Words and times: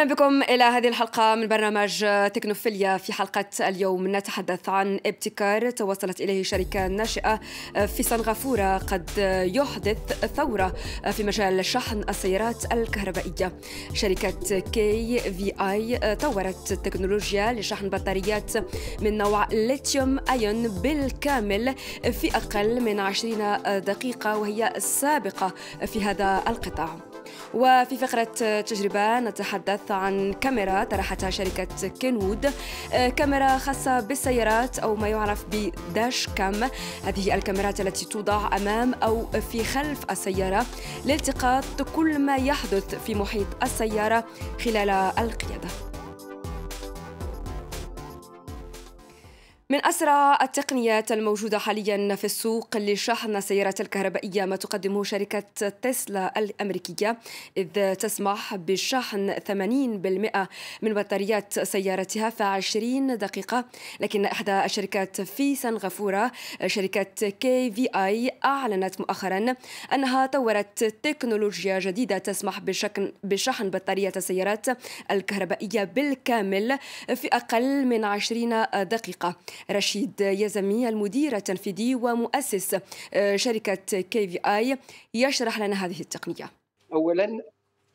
أهلا 0.00 0.14
بكم 0.14 0.42
إلى 0.42 0.64
هذه 0.64 0.88
الحلقة 0.88 1.34
من 1.34 1.48
برنامج 1.48 2.04
تكنوفيليا. 2.34 2.96
في 2.96 3.12
حلقة 3.12 3.44
اليوم 3.60 4.16
نتحدث 4.16 4.68
عن 4.68 5.00
ابتكار 5.06 5.70
توصلت 5.70 6.20
إليه 6.20 6.42
شركة 6.42 6.86
ناشئة 6.86 7.40
في 7.86 8.02
سنغافورة 8.02 8.78
قد 8.78 9.10
يحدث 9.54 10.24
ثورة 10.36 10.74
في 11.10 11.24
مجال 11.24 11.64
شحن 11.64 12.04
السيارات 12.08 12.72
الكهربائية. 12.72 13.52
شركة 13.94 14.58
كي 14.58 15.18
في 15.18 15.52
آي 15.60 16.16
طورت 16.16 16.72
تكنولوجيا 16.72 17.52
لشحن 17.52 17.88
بطاريات 17.88 18.52
من 19.02 19.18
نوع 19.18 19.48
ليثيوم 19.52 20.18
أيون 20.30 20.68
بالكامل 20.68 21.74
في 22.12 22.36
أقل 22.36 22.80
من 22.80 23.00
20 23.00 23.62
دقيقة 23.80 24.38
وهي 24.38 24.72
السابقة 24.76 25.52
في 25.86 26.04
هذا 26.04 26.42
القطاع. 26.48 27.09
وفي 27.54 27.96
فقرة 27.96 28.60
تجربة 28.60 29.20
نتحدث 29.20 29.90
عن 29.90 30.32
كاميرا 30.32 30.84
طرحتها 30.84 31.30
شركة 31.30 31.88
كينوود. 31.88 32.52
كاميرا 33.16 33.58
خاصة 33.58 34.00
بالسيارات 34.00 34.78
أو 34.78 34.96
ما 34.96 35.08
يعرف 35.08 35.44
بداش 35.52 36.28
كام. 36.36 36.70
هذه 37.04 37.34
الكاميرات 37.34 37.80
التي 37.80 38.04
توضع 38.04 38.56
أمام 38.56 38.94
أو 38.94 39.26
في 39.50 39.64
خلف 39.64 40.10
السيارة 40.10 40.66
لالتقاط 41.04 41.82
كل 41.96 42.18
ما 42.18 42.36
يحدث 42.36 42.94
في 42.94 43.14
محيط 43.14 43.46
السيارة 43.62 44.24
خلال 44.64 44.90
القيادة. 44.90 45.89
من 49.70 49.86
أسرع 49.86 50.38
التقنيات 50.42 51.12
الموجودة 51.12 51.58
حاليا 51.58 52.14
في 52.14 52.24
السوق 52.24 52.76
لشحن 52.76 53.36
السيارات 53.36 53.80
الكهربائية 53.80 54.44
ما 54.44 54.56
تقدمه 54.56 55.04
شركة 55.04 55.70
تسلا 55.82 56.38
الأمريكية 56.38 57.18
إذ 57.56 57.94
تسمح 57.94 58.56
بشحن 58.56 59.34
80% 59.34 59.52
من 60.82 60.94
بطاريات 60.94 61.60
سيارتها 61.60 62.30
في 62.30 62.42
20 62.42 63.18
دقيقة. 63.18 63.64
لكن 64.00 64.24
إحدى 64.24 64.64
الشركات 64.64 65.20
في 65.20 65.54
سنغافورة 65.54 66.32
شركة 66.66 67.28
كي 67.28 67.70
في 67.70 67.88
آي 67.94 68.30
أعلنت 68.44 69.00
مؤخرا 69.00 69.54
أنها 69.92 70.26
طورت 70.26 70.84
تكنولوجيا 70.84 71.78
جديدة 71.78 72.18
تسمح 72.18 72.60
بشكل 72.60 73.12
بشحن 73.24 73.70
بطارية 73.70 74.12
السيارات 74.16 74.66
الكهربائية 75.10 75.84
بالكامل 75.84 76.78
في 77.14 77.28
أقل 77.28 77.86
من 77.86 78.04
20 78.04 78.64
دقيقة. 78.82 79.36
رشيد 79.70 80.20
يزمي 80.20 80.88
المدير 80.88 81.36
التنفيذي 81.36 81.94
ومؤسس 81.94 82.76
شركة 83.34 84.00
كي 84.00 84.28
في 84.28 84.38
آي 84.46 84.78
يشرح 85.14 85.58
لنا 85.58 85.86
هذه 85.86 86.00
التقنية. 86.00 86.50
أولا 86.92 87.42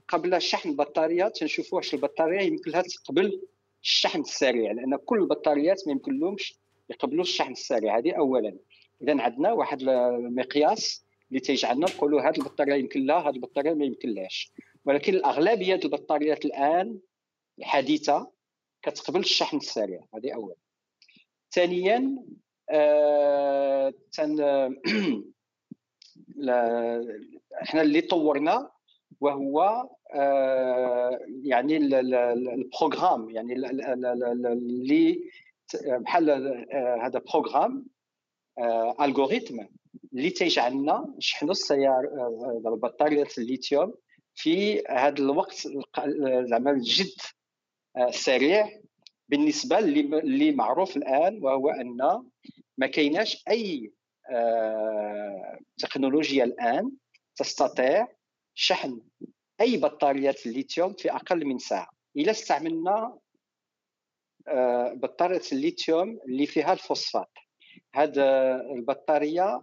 قبل 0.07 0.41
شحن 0.41 0.69
البطاريات 0.69 1.43
نشوفوا 1.43 1.77
واش 1.77 1.93
البطارية 1.93 2.41
يمكن 2.41 2.71
لها 2.71 2.81
تقبل 2.81 3.41
الشحن 3.83 4.21
السريع 4.21 4.71
لأن 4.71 4.95
كل 4.95 5.19
البطاريات 5.19 5.81
ما 5.87 5.91
يمكن 5.91 6.19
لهمش 6.19 6.55
يقبلوا 6.89 7.23
الشحن 7.23 7.51
السريع. 7.51 7.97
هذه 7.97 8.11
أولا. 8.11 8.55
إذا 9.01 9.21
عندنا 9.21 9.51
واحد 9.51 9.81
المقياس 9.81 11.05
اللي 11.29 11.39
تيجعلنا 11.39 11.85
نقولوا 11.85 12.21
هذه 12.21 12.37
البطارية 12.37 12.75
يمكن 12.75 13.05
لها 13.05 13.29
هذه 13.29 13.35
البطارية 13.35 13.73
ما 13.73 13.85
يمكن 13.85 14.09
لهاش 14.09 14.51
ولكن 14.85 15.13
الأغلبية 15.13 15.79
البطاريات 15.85 16.45
الآن 16.45 16.97
الحديثة 17.59 18.31
كتقبل 18.81 19.19
الشحن 19.19 19.57
السريع. 19.57 19.99
هذه 20.15 20.33
أولا. 20.33 20.55
ثانيا 21.55 22.17
آه 22.69 23.93
إحنا 27.61 27.81
اللي 27.81 28.01
طورنا 28.01 28.71
وهو 29.21 29.89
آه 30.13 31.19
يعني 31.43 31.77
ال 31.77 31.93
programme 31.93 33.29
يعني 33.29 33.53
اللي 33.53 35.19
بحال 35.83 36.29
هذا 37.01 37.21
programme 37.33 37.85
آه 38.59 38.95
اللي 40.13 40.29
تيجعلنا 40.29 41.13
نشحنوا 41.17 41.51
السيارة 41.51 42.67
البطاريات 42.67 43.37
الليثيوم 43.37 43.93
في 44.33 44.83
هذا 44.89 45.19
الوقت 45.19 45.67
زعما 46.49 46.71
الجد 46.71 47.15
سريع. 48.09 48.69
بالنسبة 49.29 49.79
اللي 49.79 50.51
معروف 50.51 50.97
الآن 50.97 51.43
وهو 51.43 51.69
أن 51.69 51.97
ما 52.77 52.87
كايناش 52.87 53.43
أي 53.49 53.91
آه 54.31 55.59
تكنولوجيا 55.77 56.43
الآن 56.43 56.91
تستطيع 57.35 58.07
شحن 58.53 59.01
أي 59.61 59.77
بطاريات 59.77 60.45
الليثيوم 60.45 60.93
في 60.93 61.11
أقل 61.11 61.45
من 61.45 61.57
ساعة. 61.57 61.89
إلا 62.17 62.31
استعملنا 62.31 63.19
آه 64.47 64.93
بطارية 64.93 65.41
الليثيوم 65.51 66.19
اللي 66.27 66.45
فيها 66.45 66.73
الفوسفات. 66.73 67.31
هذه 67.95 68.55
البطارية 68.75 69.61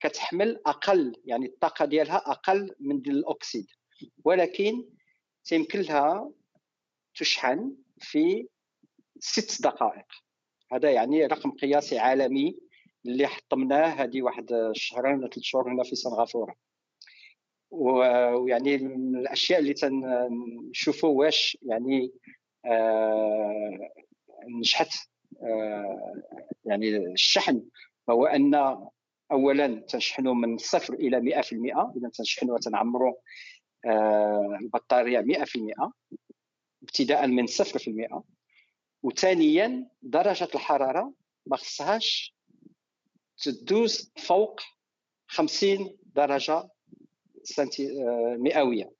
كتحمل 0.00 0.60
أقل 0.66 1.12
يعني 1.24 1.46
الطاقة 1.46 1.84
ديالها 1.84 2.16
أقل 2.16 2.74
من 2.80 2.96
الأكسيد. 2.96 3.66
ولكن 4.24 4.84
تيمكن 5.44 5.80
لها 5.80 6.30
تشحن 7.14 7.76
في 7.98 8.48
ست 9.20 9.62
دقائق. 9.62 10.06
هذا 10.72 10.90
يعني 10.90 11.26
رقم 11.26 11.50
قياسي 11.50 11.98
عالمي 11.98 12.58
اللي 13.06 13.26
حطمناه 13.26 13.86
هذه 13.86 14.22
واحد 14.22 14.70
شهرين 14.72 15.14
ولا 15.14 15.28
ثلاث 15.28 15.44
شهور 15.44 15.72
هنا 15.72 15.82
في 15.82 15.96
سنغافوره 15.96 16.54
ويعني 17.70 18.74
الأشياء 18.74 19.60
اللي 19.60 19.74
تنشوفوا 19.74 21.08
واش 21.08 21.58
يعني 21.62 22.12
آه 22.64 23.90
نجحت 24.48 24.88
آه 25.42 26.22
يعني 26.64 26.96
الشحن. 26.96 27.62
هو 28.10 28.26
أن 28.26 28.78
اولا 29.32 29.66
تنشحنوا 29.80 30.34
من 30.34 30.58
صفر 30.58 30.94
إلى 30.94 31.42
100% 31.42 31.52
اذا 31.96 32.08
تنشحنوا 32.14 32.54
وتنعمروا 32.54 33.14
آه 33.84 34.58
البطارية 34.60 35.20
100% 35.20 35.90
ابتداء 36.82 37.26
من 37.26 37.46
0% 37.46 38.22
وثانيا 39.02 39.88
درجة 40.02 40.48
الحرارة 40.54 41.12
ما 41.46 41.56
خصهاش 41.56 42.34
تدوز 43.42 44.12
فوق 44.16 44.60
50 45.26 45.96
درجة 46.02 46.68
سنتي 47.42 47.88
مئوية. 48.38 48.92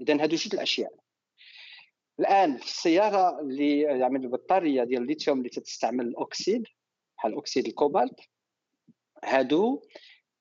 اذا 0.00 0.22
هادو 0.22 0.36
جوج 0.36 0.54
الأشياء. 0.54 0.94
الآن 2.20 2.56
في 2.56 2.64
السيارة 2.64 3.40
اللي 3.40 3.80
يعني 3.80 4.16
البطاريه 4.16 4.84
ديال 4.84 5.02
الليثيوم 5.02 5.38
اللي 5.38 5.48
تستعمل 5.48 6.06
الأكسيد 6.06 6.64
بحال 7.16 7.38
أكسيد 7.38 7.66
الكوبالت 7.66 8.20
هادو 9.24 9.82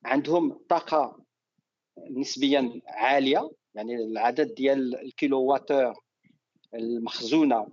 عندهم 0.05 0.53
طاقة 0.69 1.25
نسبيا 2.09 2.81
عالية 2.87 3.51
يعني 3.73 3.95
العدد 3.95 4.53
ديال 4.53 4.95
الكيلوواتور 4.95 5.93
المخزونة 6.73 7.67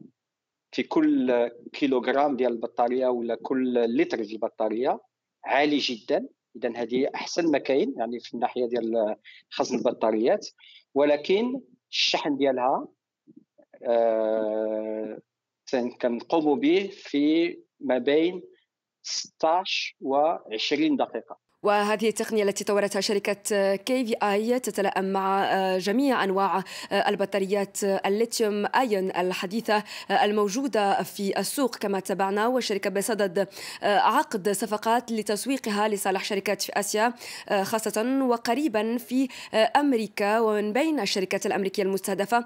في 0.79 0.85
كل 0.85 1.49
كيلوغرام 1.73 2.37
ديال 2.37 2.53
البطارية 2.53 3.07
ولا 3.07 3.35
كل 3.35 3.75
لتر 3.97 4.17
ديال 4.17 4.33
البطارية 4.33 5.01
عالي 5.45 5.79
جدا. 5.79 6.29
اذا 6.57 6.73
هذه 6.77 7.09
أحسن 7.15 7.51
ما 7.51 7.59
كاين 7.59 7.95
يعني 7.99 8.21
في 8.21 8.35
الناحية 8.35 8.67
ديال 8.67 9.17
خزن 9.51 9.79
البطاريات. 9.79 10.49
ولكن 10.95 11.61
الشحن 11.91 12.37
ديالها 12.37 12.89
آه 13.83 15.19
كنقوموا 16.01 16.57
به 16.57 16.91
في 16.93 17.59
ما 17.81 17.99
بين 17.99 18.43
16 19.03 19.97
و 20.01 20.17
20 20.53 20.97
دقيقة. 20.97 21.39
وهذه 21.69 22.09
التقنية 22.09 22.43
التي 22.43 22.65
طورتها 22.65 23.01
شركة 23.01 23.77
كي 23.77 24.05
في 24.07 24.15
آي 24.23 24.59
تتلائم 24.59 25.05
مع 25.13 25.49
جميع 25.77 26.25
أنواع 26.25 26.65
البطاريات 26.93 27.85
الليثيوم 27.85 28.67
أيون 28.75 29.11
الحديثة 29.11 29.83
الموجودة 30.11 31.03
في 31.03 31.39
السوق 31.41 31.77
كما 31.77 32.01
تابعنا. 32.01 32.47
والشركة 32.47 32.91
بصدد 32.91 33.49
عقد 33.83 34.49
صفقات 34.49 35.13
لتسويقها 35.13 35.89
لصالح 35.89 36.25
شركات 36.25 36.63
في 36.63 36.73
آسيا 36.75 37.13
خاصة 37.63 38.27
وقريبا 38.29 38.99
في 38.99 39.29
أمريكا. 39.55 40.41
ومن 40.41 40.73
بين 40.73 41.01
الشركات 41.01 41.47
الأمريكية 41.47 41.83
المستهدفة 41.83 42.45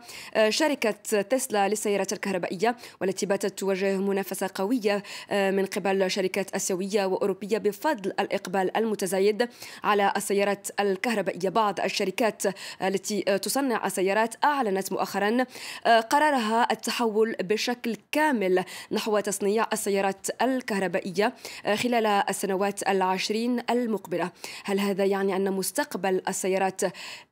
شركة 0.49 0.91
تسلا 1.23 1.69
للسيارات 1.69 2.13
الكهربائية 2.13 2.77
والتي 3.01 3.27
باتت 3.27 3.59
تواجه 3.59 3.97
منافسة 3.97 4.51
قوية 4.55 5.03
من 5.33 5.67
قبل 5.67 6.11
شركات 6.11 6.55
آسيوية 6.55 7.05
وأوروبية 7.05 7.59
بفضل 7.59 8.13
الإقبال 8.21 8.77
المتزايد. 8.77 9.12
المتزايد 9.13 9.49
على 9.85 10.13
السيارات 10.17 10.69
الكهربائية. 10.81 11.49
بعض 11.49 11.81
الشركات 11.81 12.43
التي 12.83 13.23
تصنع 13.23 13.87
السيارات 13.87 14.35
أعلنت 14.45 14.93
مؤخرا 14.93 15.47
قرارها 15.85 16.69
التحول 16.73 17.37
بشكل 17.41 17.97
كامل 18.13 18.65
نحو 18.93 19.21
تصنيع 19.21 19.67
السيارات 19.73 20.27
الكهربائية 20.43 21.33
خلال 21.75 22.07
السنوات 22.07 22.89
العشرين 22.89 23.63
المقبلة. 23.71 24.31
هل 24.65 24.81
هذا 24.81 25.05
يعني 25.05 25.37
أن 25.37 25.53
مستقبل 25.53 26.23
السيارات 26.29 26.81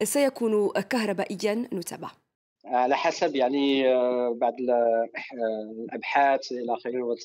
سيكون 0.02 0.70
كهربائيا؟ 0.70 1.68
نتابع. 1.72 2.19
على 2.64 2.96
حسب 2.96 3.36
يعني 3.36 3.82
بعض 4.34 4.54
الأبحاث 4.60 6.52
إلى 6.52 6.74
آخره 6.74 7.16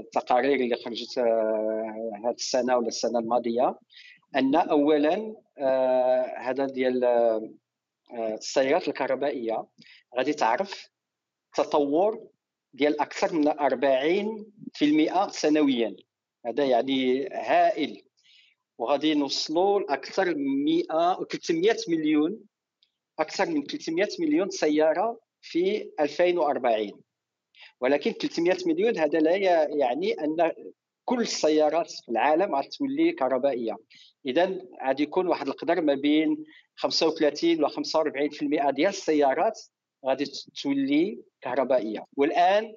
التقارير 0.00 0.54
اللي 0.54 0.76
خرجت 0.76 1.18
هذه 1.18 2.34
السنة 2.34 2.76
ولا 2.76 2.88
السنة 2.88 3.18
الماضية 3.18 3.78
أن 4.36 4.54
اولا 4.54 5.34
هذا 6.38 6.66
ديال 6.66 7.04
السيارات 8.14 8.88
الكهربائية 8.88 9.66
غادي 10.16 10.32
تعرف 10.32 10.90
تطور 11.54 12.28
ديال 12.72 13.00
أكثر 13.00 13.32
من 13.32 13.48
40% 13.48 15.28
سنويا. 15.28 15.96
هذا 16.46 16.64
يعني 16.64 17.28
هائل. 17.28 18.02
وغادي 18.78 19.14
نوصلوا 19.14 19.80
لأكثر 19.80 20.34
من 20.34 20.64
100 20.64 21.24
300 21.30 21.76
مليون 21.88 22.40
أكثر 23.18 23.46
من 23.46 23.64
300 23.64 24.08
مليون 24.20 24.50
سيارة 24.50 25.20
في 25.40 25.90
2040 26.00 27.00
ولكن 27.80 28.12
300 28.12 28.56
مليون 28.66 28.98
هذا 28.98 29.18
لا 29.18 29.36
يعني 29.66 30.12
أن 30.12 30.52
كل 31.04 31.20
السيارات 31.20 31.90
في 31.90 32.08
العالم 32.08 32.54
غتولي 32.54 33.12
كهربائية. 33.12 33.76
اذا 34.26 34.60
غادي 34.86 35.02
يكون 35.02 35.26
واحد 35.26 35.48
القدر 35.48 35.80
ما 35.80 35.94
بين 35.94 36.44
35 36.76 37.64
و 37.64 37.68
45% 37.68 38.70
ديال 38.70 38.88
السيارات 38.88 39.60
غادي 40.06 40.24
تولي 40.62 41.22
كهربائية. 41.40 42.04
والآن 42.16 42.74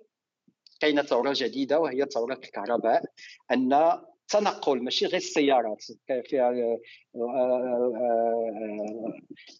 كاينة 0.80 1.02
ثورة 1.02 1.34
جديدة 1.36 1.80
وهي 1.80 2.06
ثورة 2.06 2.34
الكهرباء 2.34 3.04
أن 3.52 4.00
التنقل 4.28 4.84
ماشي 4.84 5.06
غير 5.06 5.16
السيارات 5.16 5.84
فيها 6.26 6.50
آه، 6.50 6.80
آه، 7.16 7.94
آه، 7.96 9.14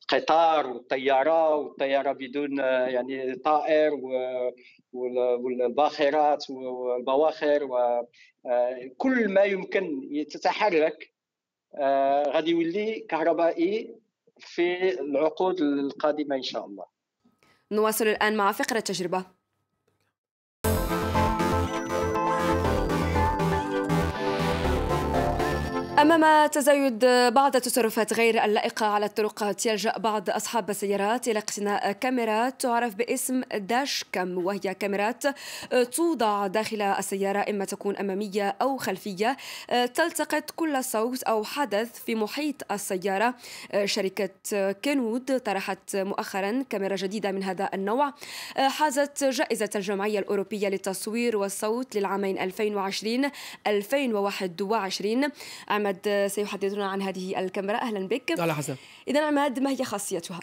قطار 0.08 0.68
والطيارة 0.68 1.56
والطيارة 1.56 2.12
بدون 2.12 2.58
يعني 2.60 3.36
طائر 3.36 3.92
والباخرات 4.94 6.50
والبواخر 6.50 7.64
وكل 7.64 9.34
ما 9.34 9.44
يمكن 9.44 10.10
تتحرك 10.30 11.12
غادي 12.28 12.52
يولي 12.52 13.00
كهربائي 13.00 13.96
في 14.40 15.00
العقود 15.00 15.62
القادمة 15.62 16.36
إن 16.36 16.44
شاء 16.44 16.66
الله. 16.66 16.86
نواصل 17.72 18.08
الآن 18.08 18.36
مع 18.36 18.52
فقرة 18.52 18.80
تجربه 18.80 19.37
أمام 26.00 26.48
تزايد 26.48 27.06
بعض 27.34 27.56
التصرفات 27.56 28.14
غير 28.14 28.44
اللائقة 28.46 28.86
على 28.86 29.06
الطرقات 29.06 29.66
يلجأ 29.66 29.98
بعض 29.98 30.30
أصحاب 30.30 30.70
السيارات 30.70 31.28
إلى 31.28 31.40
اقتناء 31.40 31.92
كاميرات 31.92 32.62
تعرف 32.62 32.96
باسم 32.96 33.42
داش 33.56 34.06
كام 34.12 34.38
وهي 34.38 34.60
كاميرات 34.60 35.24
توضع 35.92 36.48
داخل 36.48 36.82
السيارة 36.82 37.46
إما 37.50 37.66
تكون 37.66 37.98
أمامية 37.98 38.56
أو 38.62 38.78
خلفية. 38.78 39.38
تلتقط 39.94 40.52
كل 40.52 40.84
صوت 40.84 41.24
أو 41.24 41.44
حدث 41.44 42.04
في 42.04 42.16
محيط 42.16 42.72
السيارة. 42.72 43.36
شركة 43.86 44.72
كينوود 44.72 45.40
طرحت 45.40 45.96
مؤخرا 45.96 46.64
كاميرا 46.70 46.96
جديدة 46.96 47.32
من 47.32 47.44
هذا 47.44 47.70
النوع. 47.74 48.14
حازت 48.58 49.24
جائزة 49.24 49.70
الجمعية 49.76 50.20
الأوروبية 50.20 50.68
للتصوير 50.68 51.38
والصوت 51.38 51.98
للعامين 51.98 52.40
2020 52.40 53.32
2021 53.68 55.30
عماد 55.70 55.87
عماد 55.88 56.28
سيحدثنا 56.28 56.86
عن 56.86 57.02
هذه 57.02 57.40
الكاميرا. 57.40 57.78
أهلا 57.78 58.08
بك. 58.08 58.40
على 58.40 58.56
حسن 58.56 58.76
إذا 59.08 59.28
عماد 59.28 59.60
ما 59.60 59.70
هي 59.70 59.84
خاصيتها؟ 59.84 60.40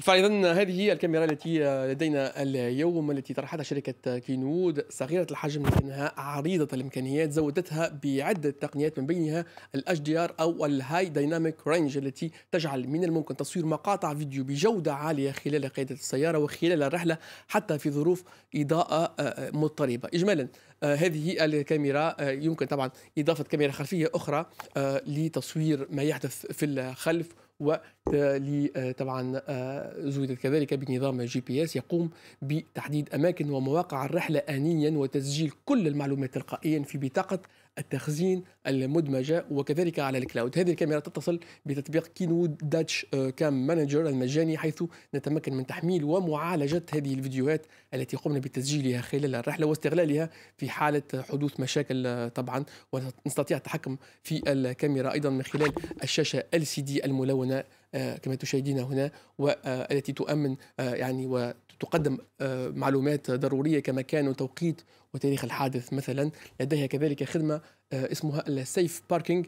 فاذا 0.00 0.52
هذه 0.52 0.80
هي 0.80 0.92
الكاميرا 0.92 1.24
التي 1.24 1.58
لدينا 1.86 2.42
اليوم 2.42 3.10
التي 3.10 3.34
طرحتها 3.34 3.62
شركة 3.62 4.18
Kenwood 4.18 4.84
صغيرة 4.90 5.26
الحجم 5.30 5.66
لكنها 5.66 6.12
عريضة 6.16 6.68
الامكانيات 6.72 7.32
زودتها 7.32 8.00
بعدة 8.04 8.50
تقنيات 8.50 8.98
من 8.98 9.06
بينها 9.06 9.44
ال 9.74 9.98
HDR 9.98 10.34
أو 10.40 10.66
ال 10.66 11.08
high 11.08 11.29
dynamic 11.29 11.66
range 11.66 11.96
التي 11.96 12.30
تجعل 12.52 12.88
من 12.88 13.04
الممكن 13.04 13.36
تصوير 13.36 13.66
مقاطع 13.66 14.14
فيديو 14.14 14.44
بجودة 14.44 14.94
عالية 14.94 15.30
خلال 15.30 15.68
قيادة 15.68 15.94
السيارة 15.94 16.38
وخلال 16.38 16.82
الرحلة 16.82 17.18
حتى 17.48 17.78
في 17.78 17.90
ظروف 17.90 18.24
إضاءة 18.54 19.14
مضطربة. 19.52 20.08
اجمالا 20.14 20.48
آه، 20.82 20.94
هذه 20.94 21.44
الكاميرا 21.44 22.16
آه، 22.20 22.30
يمكن 22.30 22.66
طبعا 22.66 22.90
إضافة 23.18 23.44
كاميرا 23.44 23.72
خلفية 23.72 24.10
أخرى 24.14 24.46
آه، 24.76 25.02
لتصوير 25.06 25.86
ما 25.90 26.02
يحدث 26.02 26.46
في 26.46 26.66
الخلف 26.66 27.28
طبعا 28.98 29.42
زودت 29.98 30.38
كذلك 30.38 30.74
بنظام 30.74 31.22
GPS 31.22 31.76
يقوم 31.76 32.10
بتحديد 32.42 33.14
أماكن 33.14 33.50
ومواقع 33.50 34.04
الرحلة 34.04 34.38
آنيا 34.38 34.90
وتسجيل 34.90 35.52
كل 35.64 35.86
المعلومات 35.88 36.34
تلقائيا 36.34 36.82
في 36.82 36.98
بطاقة 36.98 37.38
التخزين 37.78 38.44
المدمجة 38.66 39.44
وكذلك 39.50 39.98
على 39.98 40.18
ال 40.18 40.25
cloud 40.25 40.58
هذه 40.58 40.70
الكاميرا 40.70 41.00
تتصل 41.00 41.40
بتطبيق 41.66 42.06
Kenwood 42.06 42.58
Dash 42.62 43.06
Cam 43.36 43.66
Manager 43.66 44.08
المجاني 44.08 44.58
حيث 44.58 44.82
نتمكن 45.14 45.54
من 45.54 45.66
تحميل 45.66 46.04
ومعالجة 46.04 46.82
هذه 46.94 47.14
الفيديوهات 47.14 47.66
التي 47.94 48.16
قمنا 48.16 48.38
بتسجيلها 48.38 49.00
خلال 49.00 49.34
الرحلة 49.34 49.66
واستغلالها 49.66 50.30
في 50.56 50.70
حالة 50.70 51.02
حدوث 51.14 51.60
مشاكل 51.60 52.06
آه، 52.06 52.28
طبعا. 52.28 52.64
ونستطيع 52.92 53.56
التحكم 53.56 53.96
في 54.22 54.52
الكاميرا 54.52 55.12
أيضا 55.12 55.30
من 55.30 55.42
خلال 55.42 55.72
الشاشة 56.02 56.44
LCD 56.56 57.04
الملونة. 57.04 57.54
آه، 57.54 57.64
كما 57.92 58.34
تشاهدين 58.34 58.78
هنا 58.78 59.10
والتي 59.38 60.12
تؤمن 60.12 60.56
يعني 60.78 61.26
وتقدم 61.26 62.18
معلومات 62.76 63.30
ضرورية 63.30 63.80
كمكان 63.80 64.28
وتوقيت 64.28 64.82
وتاريخ 65.14 65.44
الحادث 65.44 65.92
مثلا 65.92 66.30
لديها 66.60 66.86
كذلك 66.86 67.24
خدمة 67.24 67.54
آه، 67.54 67.60
اسمها 67.92 68.48
السيف 68.48 69.02
باركينج 69.10 69.46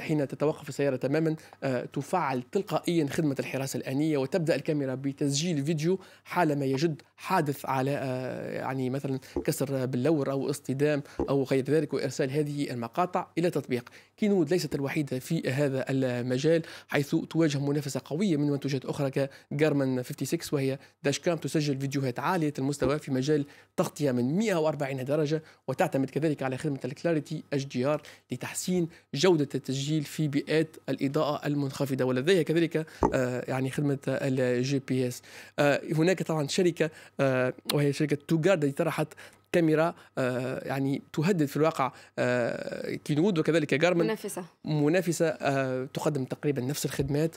حين 0.00 0.28
تتوقف 0.28 0.68
السيارة 0.68 0.96
تماما 0.96 1.36
آه، 1.62 1.84
تفعل 1.84 2.42
تلقائيا 2.42 3.06
خدمة 3.10 3.36
الحراسة 3.38 3.76
الآنية 3.76 4.18
وتبدأ 4.18 4.54
الكاميرا 4.54 4.94
بتسجيل 4.94 5.64
فيديو 5.64 5.98
حالما 6.24 6.64
يجد 6.64 7.02
حادث 7.16 7.66
على 7.66 7.90
آه، 7.90 8.52
يعني 8.52 8.90
مثلا 8.90 9.18
كسر 9.44 9.86
بللور 9.86 10.30
أو 10.30 10.50
اصطدام 10.50 11.02
أو 11.28 11.42
غير 11.42 11.64
ذلك 11.64 11.94
وإرسال 11.94 12.30
هذه 12.30 12.70
المقاطع 12.70 13.26
إلى 13.38 13.50
تطبيق. 13.50 13.90
Kenwood 14.16 14.50
ليست 14.50 14.74
الوحيدة 14.74 15.18
في 15.18 15.50
هذا 15.50 15.84
المجال 15.90 16.62
حيث 16.88 17.16
تواجه 17.30 17.58
منافسة 17.58 18.00
قوية 18.04 18.36
من 18.36 18.50
منتجات 18.50 18.84
أخرى 18.84 19.10
ك 19.50 19.57
Garmin 19.57 20.02
56 20.02 20.40
وهي 20.52 20.78
dash 21.02 21.18
cam 21.18 21.36
تسجل 21.36 21.80
فيديوهات 21.80 22.18
عالية 22.18 22.52
المستوى 22.58 22.98
في 22.98 23.10
مجال 23.10 23.46
تغطية 23.76 24.12
من 24.12 24.36
140 24.38 25.04
درجة 25.04 25.42
وتعتمد 25.68 26.10
كذلك 26.10 26.42
على 26.42 26.56
خدمة 26.56 26.80
ال 26.84 27.44
Clarity 27.52 27.64
HDR 27.76 28.02
لتحسين 28.32 28.88
جودة 29.14 29.48
التسجيل 29.54 30.02
في 30.02 30.28
بيئات 30.28 30.76
الإضاءة 30.88 31.46
المنخفضة 31.46 32.04
ولديها 32.04 32.42
كذلك 32.42 32.86
آه، 33.14 33.44
يعني 33.48 33.70
خدمة 33.70 33.98
ال 34.08 34.78
GPS. 34.78 35.22
هناك 35.92 36.22
طبعا 36.22 36.46
شركة 36.46 36.90
آه، 37.20 37.54
وهي 37.74 37.92
شركة 37.92 38.18
توغارد 38.28 38.64
التي 38.64 38.76
طرحت 38.76 39.08
كاميرا 39.54 39.94
آه، 40.18 40.68
يعني 40.68 41.02
تهدد 41.12 41.44
في 41.44 41.56
الواقع 41.56 41.92
آه، 42.18 42.94
كينود 42.94 43.38
وكذلك 43.38 43.74
جارمن. 43.74 44.04
منافسة. 44.04 44.44
منافسة 44.64 45.26
آه، 45.26 45.88
تقدم 45.94 46.24
تقريبا 46.24 46.62
نفس 46.62 46.84
الخدمات 46.84 47.36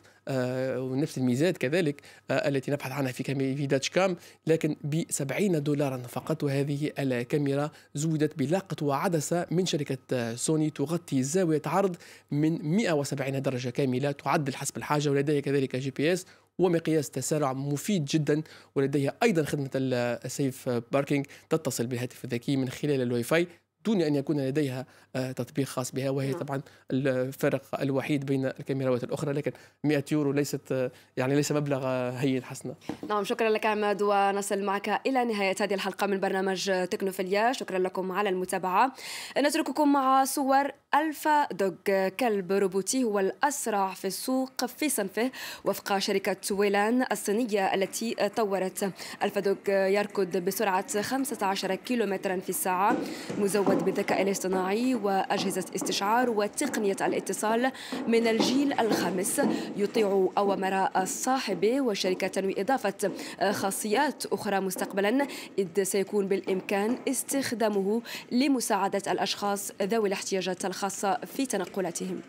ونفس 0.77 1.17
الميزات 1.17 1.57
كذلك 1.57 2.01
التي 2.31 2.71
نبحث 2.71 2.91
عنها 2.91 3.12
في 3.12 3.24
في 3.55 3.67
dash 3.67 3.89
cam 3.89 4.15
لكن 4.47 4.75
ب 4.83 5.03
70 5.09 5.63
دولارا 5.63 5.97
فقط. 5.97 6.43
وهذه 6.43 6.91
الكاميرا 7.00 7.71
زودت 7.95 8.39
بلاقط 8.39 8.86
وعدسة 8.86 9.45
من 9.51 9.65
شركة 9.65 10.36
سوني 10.36 10.69
تغطي 10.69 11.24
زاوية 11.24 11.62
عرض 11.65 11.95
من 12.31 12.75
170 12.75 13.41
درجة 13.41 13.69
كاملة 13.69 14.12
تعدل 14.12 14.55
حسب 14.55 14.77
الحاجة 14.77 15.09
ولديها 15.09 15.39
كذلك 15.39 15.75
GPS 15.75 16.25
ومقياس 16.60 17.10
تسارع 17.10 17.54
مفيد 17.54 18.06
جدا 18.06 18.44
ولديها 18.76 19.14
أيضا 19.24 19.44
خدمة 19.44 19.70
ال 19.75 19.94
safe 19.94 20.70
parking 20.70 21.25
تتصل 21.50 21.88
بالهاتف 21.88 22.26
الذكي 22.26 22.56
من 22.56 22.70
خلال 22.70 23.02
الواي 23.02 23.24
فاي 23.24 23.48
دون 23.88 24.01
أن 24.01 24.15
يكون 24.15 24.39
لديها 24.39 24.86
آه، 25.15 25.32
تطبيق 25.32 25.67
خاص 25.67 25.91
بها 25.91 26.10
وهي 26.10 26.32
نعم. 26.32 26.39
طبعا 26.39 26.62
الفرق 26.91 27.82
الوحيد 27.82 28.25
بين 28.25 28.46
الكاميرات 28.46 29.03
الأخرى 29.03 29.34
لكن 29.34 29.51
100 29.84 30.03
يورو 30.12 30.32
ليست 30.32 30.72
آه، 30.72 30.91
يعني 31.17 31.36
ليس 31.36 31.51
مبلغ 31.51 31.82
آه، 31.86 32.12
هين 32.12 32.44
حسنا. 32.44 32.75
نعم 33.10 33.24
شكرا 33.24 33.50
لك 33.50 33.65
عماد 33.65 34.01
ونصل 34.01 34.63
معك 34.63 35.01
إلى 35.06 35.25
نهاية 35.25 35.56
هذه 35.62 35.74
الحلقة 35.74 36.08
من 36.08 36.20
برنامج 36.20 36.72
تكنوفيليا. 36.91 37.53
شكرا 37.53 37.79
لكم 37.79 38.12
على 38.12 38.29
المتابعة. 38.29 38.94
نترككم 39.38 39.94
مع 39.94 40.25
صور 40.25 40.72
ألفا 40.96 41.48
دوغ 41.53 42.10
كلب 42.20 42.51
روبوتي 42.51 43.03
هو 43.03 43.20
الأسرع 43.20 43.94
في 43.94 44.08
السوق 44.08 44.65
في 44.65 44.89
صنفه 44.89 45.32
وفق 45.65 45.98
شركة 45.98 46.56
ويلان 46.56 47.06
الصينية 47.12 47.74
التي 47.74 48.15
طورت 48.36 48.91
ألفا 49.24 49.39
دوغ 49.39 49.70
يركض 49.70 50.38
بسرعة 50.38 51.01
15 51.01 51.75
كيلومترا 51.75 52.39
في 52.39 52.50
الساعة 52.50 52.98
مزود 53.38 53.76
تتزود 53.77 53.86
بالذكاء 53.86 54.22
الاصطناعي 54.22 54.96
وأجهزة 54.96 55.65
استشعار 55.75 56.29
وتقنية 56.29 56.96
الاتصال 57.01 57.72
من 58.07 58.27
الجيل 58.27 58.79
الخامس 58.79 59.41
يطيع 59.77 60.29
أوامر 60.38 60.89
الصاحب 60.98 61.79
والشركة 61.79 62.27
تنوي 62.27 62.62
إضافة 62.62 63.12
خاصيات 63.51 64.25
أخرى 64.25 64.60
مستقبلا 64.60 65.27
إذ 65.60 65.84
سيكون 65.84 66.27
بالإمكان 66.27 66.98
استخدامه 67.07 68.01
لمساعدة 68.31 69.12
الأشخاص 69.12 69.72
ذوي 69.81 70.07
الاحتياجات 70.07 70.65
الخاصة 70.65 71.17
في 71.36 71.46
تنقلاتهم. 71.46 72.22